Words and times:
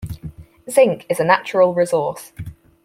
Zinc 0.67 1.05
is 1.11 1.19
a 1.19 1.23
natural 1.23 1.75
resource. 1.75 2.33